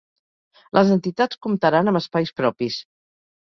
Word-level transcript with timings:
Les 0.77 0.93
entitats 0.95 1.39
comptaran 1.49 1.95
amb 1.95 2.03
espais 2.03 2.35
propis. 2.43 2.83